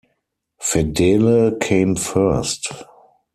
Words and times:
Fedele 0.59 1.51
came 1.59 1.95
first. 1.95 2.71